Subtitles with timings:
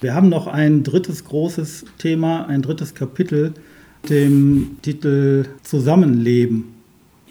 [0.00, 3.52] Wir haben noch ein drittes großes Thema, ein drittes Kapitel,
[4.08, 6.74] dem Titel Zusammenleben.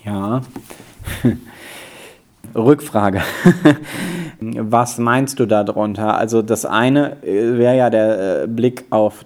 [0.05, 0.42] Ja.
[2.55, 3.21] Rückfrage.
[4.40, 6.16] Was meinst du darunter?
[6.16, 9.25] Also das eine äh, wäre ja der äh, Blick auf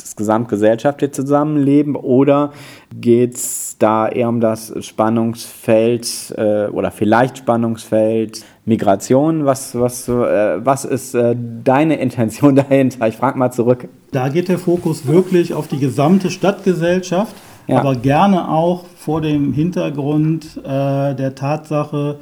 [0.00, 2.52] das gesamtgesellschaftliche Zusammenleben oder
[2.98, 9.44] geht es da eher um das Spannungsfeld äh, oder vielleicht Spannungsfeld Migration?
[9.44, 13.08] Was, was, äh, was ist äh, deine Intention dahinter?
[13.08, 13.88] Ich frage mal zurück.
[14.12, 17.34] Da geht der Fokus wirklich auf die gesamte Stadtgesellschaft,
[17.66, 17.78] ja.
[17.78, 22.18] aber gerne auch vor dem Hintergrund äh, der Tatsache,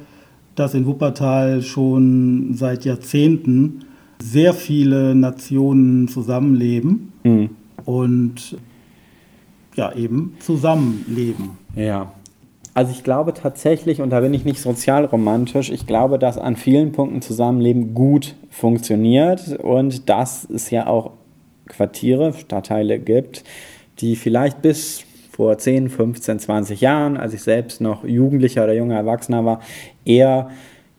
[0.55, 3.85] dass in Wuppertal schon seit Jahrzehnten
[4.21, 7.49] sehr viele Nationen zusammenleben mhm.
[7.85, 8.57] Und
[9.75, 11.57] ja eben zusammenleben.
[11.75, 12.11] Ja.
[12.73, 16.91] Also ich glaube tatsächlich, und da bin ich nicht sozialromantisch, ich glaube, dass an vielen
[16.91, 21.11] Punkten Zusammenleben gut funktioniert und dass es ja auch
[21.67, 23.43] Quartiere, Stadtteile gibt,
[23.99, 28.95] die vielleicht bis vor 10, 15, 20 Jahren, als ich selbst noch Jugendlicher oder junger
[28.95, 29.61] Erwachsener war,
[30.05, 30.49] eher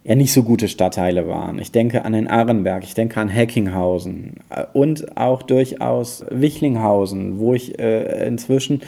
[0.02, 1.58] ja nicht so gute Stadtteile waren.
[1.58, 7.54] Ich denke an den Arenberg, ich denke an Heckinghausen äh, und auch durchaus Wichlinghausen, wo
[7.54, 8.80] ich äh, inzwischen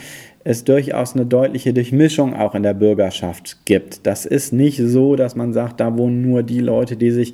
[0.45, 4.05] es durchaus eine deutliche Durchmischung auch in der Bürgerschaft gibt.
[4.05, 7.33] Das ist nicht so, dass man sagt, da wohnen nur die Leute, die sich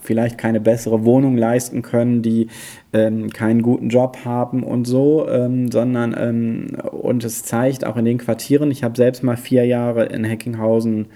[0.00, 2.48] vielleicht keine bessere Wohnung leisten können, die
[2.94, 8.06] ähm, keinen guten Job haben und so, ähm, sondern ähm, und es zeigt auch in
[8.06, 11.08] den Quartieren, ich habe selbst mal vier Jahre in Heckinghausen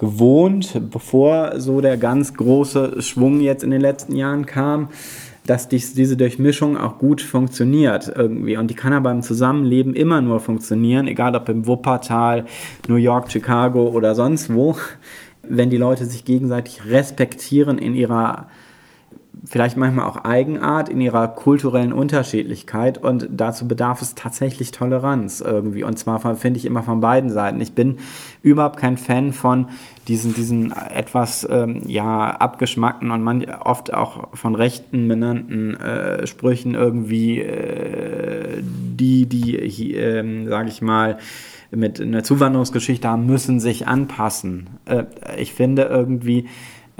[0.00, 4.88] gewohnt, bevor so der ganz große Schwung jetzt in den letzten Jahren kam
[5.46, 8.56] dass dies, diese Durchmischung auch gut funktioniert irgendwie.
[8.56, 12.44] Und die kann aber im Zusammenleben immer nur funktionieren, egal ob im Wuppertal,
[12.86, 14.76] New York, Chicago oder sonst wo,
[15.42, 18.46] wenn die Leute sich gegenseitig respektieren in ihrer
[19.44, 25.84] vielleicht manchmal auch Eigenart in ihrer kulturellen Unterschiedlichkeit und dazu bedarf es tatsächlich Toleranz irgendwie
[25.84, 27.60] und zwar finde ich immer von beiden Seiten.
[27.60, 27.98] Ich bin
[28.42, 29.68] überhaupt kein Fan von
[30.08, 36.74] diesen, diesen etwas ähm, ja, abgeschmackten und man, oft auch von Rechten benannten äh, Sprüchen
[36.74, 41.18] irgendwie, äh, die, die, äh, sage ich mal,
[41.70, 44.70] mit einer Zuwanderungsgeschichte haben, müssen sich anpassen.
[44.86, 45.04] Äh,
[45.38, 46.46] ich finde irgendwie,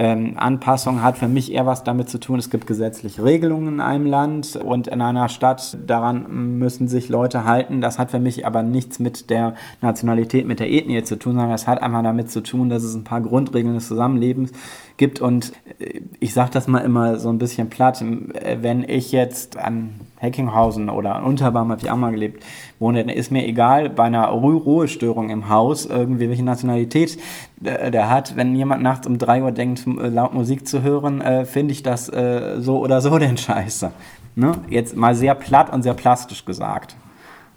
[0.00, 3.80] ähm, Anpassung hat für mich eher was damit zu tun, es gibt gesetzliche Regelungen in
[3.82, 7.82] einem Land und in einer Stadt, daran müssen sich Leute halten.
[7.82, 11.52] Das hat für mich aber nichts mit der Nationalität, mit der Ethnie zu tun, sondern
[11.52, 14.52] es hat einfach damit zu tun, dass es ein paar Grundregeln des Zusammenlebens
[14.96, 15.20] gibt.
[15.20, 20.00] Und äh, ich sage das mal immer so ein bisschen platt, wenn ich jetzt an
[20.20, 22.44] Heckinghausen oder an Unterbarm habe ich auch mal gelebt,
[22.78, 27.18] wohne, dann ist mir egal, bei einer Ruhestörung im Haus, irgendwie welche Nationalität
[27.56, 31.22] der, der hat, wenn jemand nachts um 3 Uhr denkt, äh, laut Musik zu hören,
[31.22, 33.92] äh, finde ich das äh, so oder so denn scheiße.
[34.36, 34.52] Ne?
[34.68, 36.96] Jetzt mal sehr platt und sehr plastisch gesagt.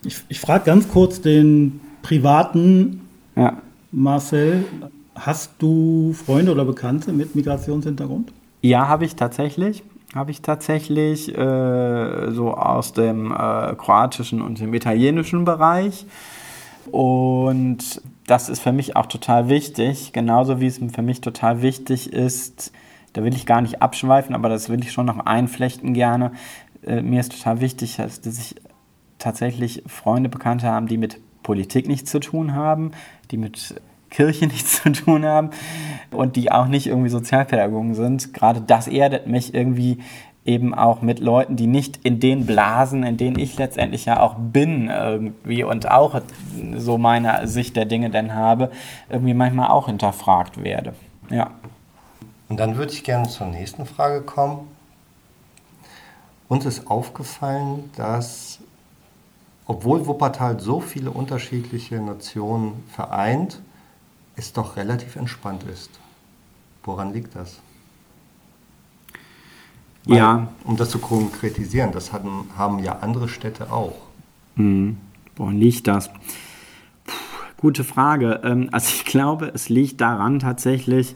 [0.06, 3.02] Ich, ich frage ganz kurz den privaten
[3.35, 3.57] ja.
[3.91, 4.63] Marcel.
[5.16, 8.31] Hast du Freunde oder Bekannte mit Migrationshintergrund?
[8.62, 9.84] Ja, habe ich tatsächlich
[10.16, 16.06] habe ich tatsächlich äh, so aus dem äh, kroatischen und dem italienischen Bereich.
[16.91, 22.12] Und das ist für mich auch total wichtig, genauso wie es für mich total wichtig
[22.13, 22.72] ist,
[23.13, 26.31] da will ich gar nicht abschweifen, aber das will ich schon noch einflechten gerne.
[26.85, 28.56] Äh, mir ist total wichtig, dass, dass ich
[29.19, 32.91] tatsächlich Freunde, Bekannte haben, die mit Politik nichts zu tun haben,
[33.31, 33.75] die mit
[34.13, 35.50] Kirche nichts zu tun haben
[36.12, 38.34] und die auch nicht irgendwie Sozialpädagogen sind.
[38.34, 40.00] Gerade das erdet mich irgendwie
[40.46, 44.35] eben auch mit Leuten, die nicht in den Blasen, in denen ich letztendlich ja auch
[44.38, 46.22] bin irgendwie und auch
[46.75, 48.69] so meine Sicht der Dinge denn habe,
[49.09, 50.94] irgendwie manchmal auch hinterfragt werde.
[51.29, 51.52] Ja.
[52.50, 54.68] Und dann würde ich gerne zur nächsten Frage kommen.
[56.50, 58.59] Uns ist aufgefallen, dass
[59.66, 63.62] obwohl Wuppertal so viele unterschiedliche Nationen vereint,
[64.36, 65.90] es doch relativ entspannt ist.
[66.84, 67.60] Woran liegt das?
[70.06, 70.48] Weil, ja.
[70.64, 73.96] Um das zu konkretisieren, das hatten, haben ja andere Städte auch.
[74.56, 74.97] Mhm.
[75.35, 76.09] Woran liegt das?
[77.06, 77.14] Puh,
[77.58, 78.41] gute Frage.
[78.44, 81.16] Ähm, also ich glaube, es liegt daran tatsächlich,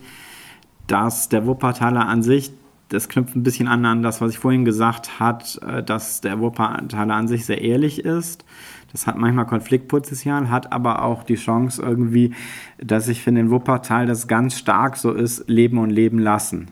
[0.87, 2.51] dass der Wuppertaler an sich,
[2.89, 6.39] das knüpft ein bisschen an an das, was ich vorhin gesagt habe, äh, dass der
[6.39, 8.45] Wuppertaler an sich sehr ehrlich ist
[8.91, 12.33] das hat manchmal Konfliktpotenzial, hat aber auch die Chance irgendwie,
[12.77, 16.69] dass ich finde in Wuppertal das ganz stark so ist, leben und leben lassen.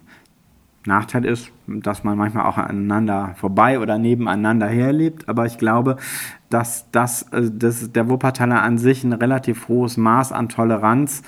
[0.85, 5.97] Nachteil ist, dass man manchmal auch aneinander vorbei oder nebeneinander herlebt, aber ich glaube,
[6.49, 11.23] dass, das, äh, dass der Wuppertaler an sich ein relativ hohes Maß an Toleranz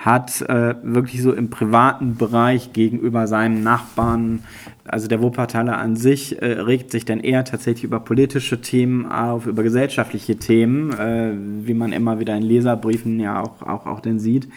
[0.00, 4.44] hat äh, wirklich so im privaten Bereich gegenüber seinem Nachbarn,
[4.86, 9.46] also der Wuppertaler an sich, äh, regt sich dann eher tatsächlich über politische Themen auf,
[9.46, 11.32] über gesellschaftliche Themen, äh,
[11.66, 14.48] wie man immer wieder in Leserbriefen ja auch, auch, auch denn sieht.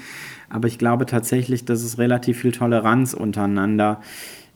[0.50, 4.00] Aber ich glaube tatsächlich, dass es relativ viel Toleranz untereinander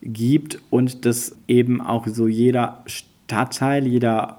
[0.00, 4.38] gibt und dass eben auch so jeder Stadtteil, jeder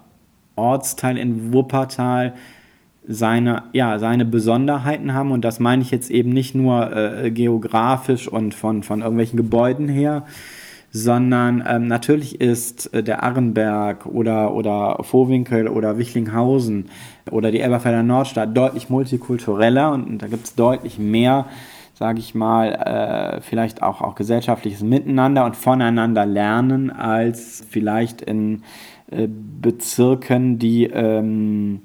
[0.56, 2.34] Ortsteil in Wuppertal
[3.12, 5.32] seine, ja, seine Besonderheiten haben.
[5.32, 9.90] Und das meine ich jetzt eben nicht nur äh, geografisch und von, von irgendwelchen Gebäuden
[9.90, 10.26] her,
[10.92, 16.90] sondern ähm, natürlich ist äh, der Arrenberg oder, oder Vohwinkel oder Wichlinghausen
[17.32, 21.48] oder die Elberfelder Nordstadt deutlich multikultureller und, und da gibt es deutlich mehr,
[21.96, 28.62] sage ich mal, äh, vielleicht auch, auch gesellschaftliches Miteinander und voneinander lernen als vielleicht in
[29.10, 31.82] äh, Bezirken, die ähm,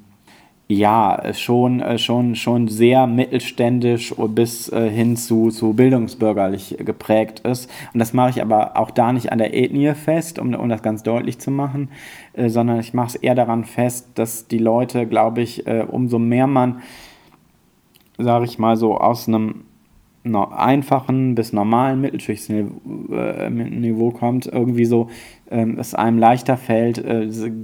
[0.66, 7.70] ja, schon, äh, schon, schon sehr mittelständisch bis äh, hin zu, zu bildungsbürgerlich geprägt ist.
[7.93, 10.82] Und das mache ich aber auch da nicht an der Ethnie fest, um, um das
[10.82, 11.90] ganz deutlich zu machen,
[12.32, 16.46] äh, sondern ich mache es eher daran fest, dass die Leute, glaube ich, umso mehr
[16.46, 16.81] man,
[18.19, 19.64] sage ich mal so, aus einem
[20.25, 25.10] einfachen bis normalen Mittelschichtniveau kommt, irgendwie so,
[25.50, 27.05] ähm, es einem leichter fällt,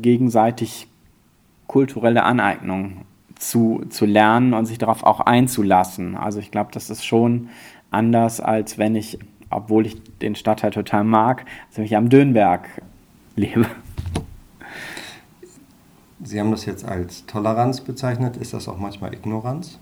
[0.03, 0.90] gegenseitig
[1.71, 3.03] kulturelle Aneignung
[3.37, 6.17] zu, zu lernen und sich darauf auch einzulassen.
[6.17, 7.49] Also ich glaube, das ist schon
[7.93, 9.21] anders, als wenn ich,
[9.51, 12.69] obwohl ich den Stadtteil total mag, als wenn ich am Dönberg
[13.37, 13.67] lebe.
[16.25, 18.37] Sie haben das jetzt als Toleranz bezeichnet.
[18.37, 19.79] Ist das auch manchmal Ignoranz?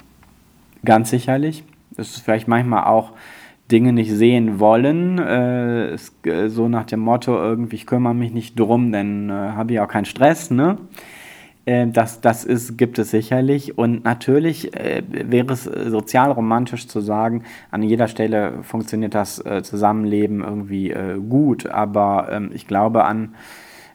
[0.84, 1.64] Ganz sicherlich.
[1.96, 3.12] Es ist vielleicht manchmal auch
[3.72, 5.18] Dinge nicht sehen wollen.
[5.18, 9.32] Äh, es, äh, so nach dem Motto, irgendwie, ich kümmere mich nicht drum, dann äh,
[9.32, 10.50] habe ich auch keinen Stress.
[10.50, 10.76] Ne?
[11.68, 13.76] Äh, das, das ist, gibt es sicherlich.
[13.76, 19.62] Und natürlich äh, wäre es sozial romantisch zu sagen, an jeder Stelle funktioniert das äh,
[19.62, 21.66] Zusammenleben irgendwie äh, gut.
[21.66, 23.34] Aber ähm, ich glaube an,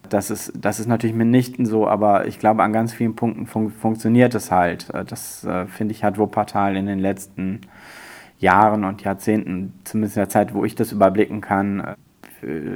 [0.09, 3.71] das ist, das ist natürlich mitnichten so, aber ich glaube, an ganz vielen Punkten fun
[3.71, 4.89] funktioniert es halt.
[4.93, 7.61] Äh, das äh, finde ich hat Wuppertal in den letzten
[8.37, 11.95] Jahren und Jahrzehnten, zumindest in der Zeit, wo ich das überblicken kann,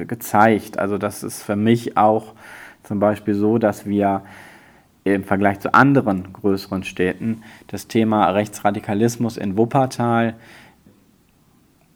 [0.07, 0.79] gezeigt.
[0.79, 2.35] Also das ist für mich auch
[2.83, 4.21] zum Beispiel so, dass wir
[5.15, 10.35] im Vergleich zu anderen größeren Städten das Thema Rechtsradikalismus in Wuppertal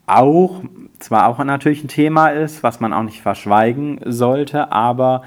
[0.08, 0.64] auch,
[1.00, 5.24] zwar auch natürlich ein Thema ist, was man auch nicht verschweigen sollte, aber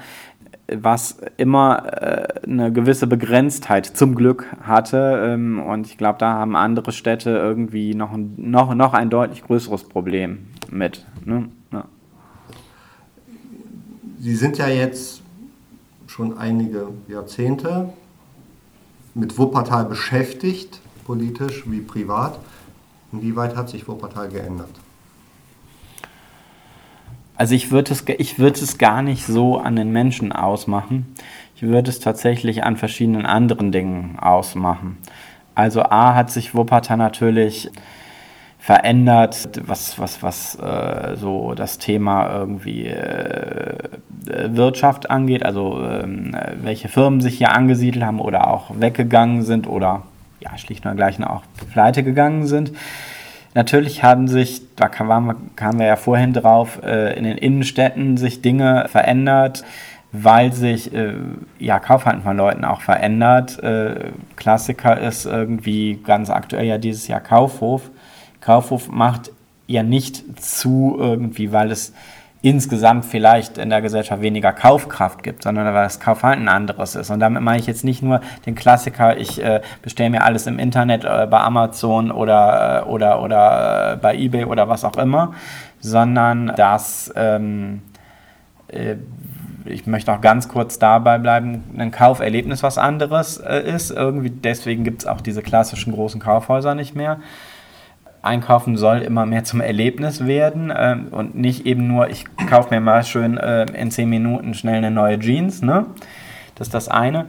[0.67, 5.21] was immer äh, eine gewisse Begrenztheit zum Glück hatte.
[5.25, 9.43] Ähm, und ich glaube, da haben andere Städte irgendwie noch ein, noch, noch ein deutlich
[9.43, 11.05] größeres Problem mit.
[11.23, 11.49] Ne?
[11.71, 11.85] Ja.
[14.19, 15.21] Sie sind ja jetzt
[16.15, 17.89] schon einige Jahrzehnte
[19.15, 22.39] mit Wuppertal beschäftigt, politisch wie privat.
[23.11, 24.69] Inwieweit hat sich Wuppertal geändert?
[27.35, 31.05] Also ich würde es, ich es gar nicht so an den Menschen ausmachen.
[31.57, 34.97] Ich würde es tatsächlich an verschiedenen anderen Dingen ausmachen.
[35.53, 37.71] Also A hat sich Wuppertal natürlich
[38.65, 43.77] verändert, was, was, was äh, so das Thema irgendwie äh,
[44.25, 50.01] Wirtschaft angeht, also ähm, welche Firmen sich hier angesiedelt haben oder auch weggegangen sind oder
[50.39, 52.71] ja, schlicht und ergreifend auch pleite gegangen sind.
[53.53, 58.41] Natürlich haben sich, da kamen wir, wir ja vorhin drauf, äh, in den Innenstädten sich
[58.41, 59.63] Dinge verändert,
[60.11, 61.13] weil sich äh,
[61.59, 63.61] ja Kaufverhalten von Leuten auch verändert.
[63.61, 67.91] Äh, Klassiker ist irgendwie ganz aktuell ja dieses Jahr Kaufhof
[68.45, 69.31] Kaufhof macht
[69.65, 71.93] ja nicht zu irgendwie, weil es
[72.43, 77.09] insgesamt vielleicht in der Gesellschaft weniger Kaufkraft gibt, sondern weil das Kaufverhalten anderes ist.
[77.09, 80.59] Und damit meine ich jetzt nicht nur den Klassiker, ich äh, bestelle mir alles im
[80.59, 85.33] Internet äh, bei Amazon oder, äh, oder, oder äh, bei eBay oder was auch immer,
[85.79, 87.81] sondern dass ähm,
[88.67, 88.97] äh,
[89.65, 93.89] ich möchte auch ganz kurz dabei bleiben, ein Kauferlebnis was anderes äh, ist.
[93.89, 97.17] Irgendwie deswegen gibt es auch diese klassischen großen Kaufhäuser nicht mehr.
[98.25, 102.81] Einkaufen soll immer mehr zum Erlebnis werden äh, und nicht eben nur, ich kaufe mir
[102.81, 105.61] mal schön äh, in 10 Minuten schnell eine neue Jeans.
[105.61, 105.85] Ne?
[106.55, 107.27] Das ist das eine.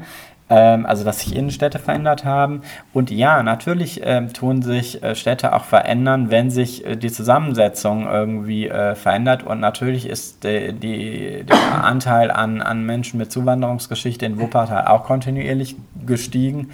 [0.48, 2.62] Ähm, also, dass sich Innenstädte verändert haben.
[2.92, 8.06] Und ja, natürlich äh, tun sich äh, Städte auch verändern, wenn sich äh, die Zusammensetzung
[8.06, 9.42] irgendwie äh, verändert.
[9.42, 15.02] Und natürlich ist die, die, der Anteil an, an Menschen mit Zuwanderungsgeschichte in Wuppertal auch
[15.02, 15.74] kontinuierlich
[16.06, 16.70] gestiegen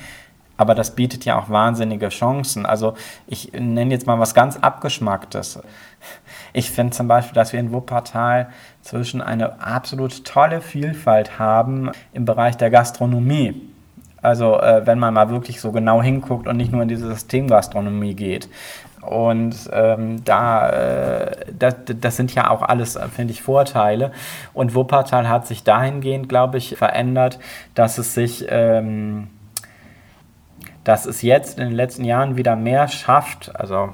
[0.57, 2.67] aber das bietet ja auch wahnsinnige Chancen.
[2.67, 2.95] Also
[3.27, 5.61] ich nenne jetzt mal was ganz Abgeschmacktes.
[6.53, 8.49] Ich finde zum Beispiel, dass wir in Wuppertal
[8.83, 13.69] zwischen eine absolut tolle Vielfalt haben im Bereich der Gastronomie.
[14.21, 18.15] Also äh, wenn man mal wirklich so genau hinguckt und nicht nur in diese Systemgastronomie
[18.15, 18.49] geht.
[19.03, 24.13] Und ähm, da, äh, das, das sind ja auch alles, finde ich, Vorteile.
[24.55, 27.41] Und Wuppertal hat sich dahingehend, glaube ich, verändert,
[27.75, 29.29] dass es sich, ähm,
[30.85, 33.91] dass es jetzt in den letzten Jahren wieder mehr schafft, also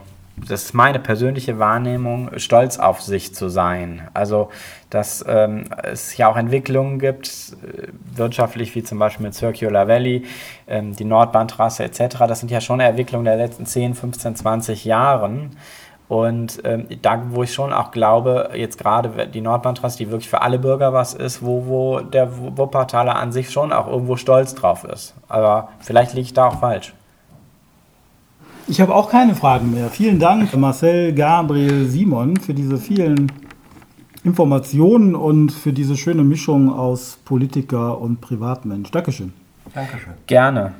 [0.47, 4.09] das ist meine persönliche Wahrnehmung, stolz auf sich zu sein.
[4.15, 4.51] Also,
[4.91, 7.29] dass ähm, es ja auch Entwicklungen gibt,
[7.63, 10.25] äh, wirtschaftlich wie zum Beispiel mit Circular Valley,
[10.67, 12.19] ähm, die Nordbahntrasse etc.
[12.29, 15.57] Das sind ja schon Entwicklungen der letzten 10, 15, 20 Jahren.
[16.09, 20.41] Und ähm, da, wo ich schon auch glaube, jetzt gerade die Nordbahntrasse, die wirklich für
[20.41, 24.85] alle Bürger was ist, wo, wo der Wuppertaler an sich schon auch irgendwo stolz drauf
[24.85, 25.15] ist.
[25.29, 26.95] Aber vielleicht liege ich da auch falsch.
[28.67, 29.89] Ich habe auch keine Fragen mehr.
[29.91, 33.31] Vielen Dank, Marcel, Gabriel, Simon, für diese vielen
[34.25, 38.91] Informationen und für diese schöne Mischung aus Politiker und Privatmensch.
[38.91, 39.33] Dankeschön.
[39.75, 40.15] Dankeschön.
[40.27, 40.75] Gerne.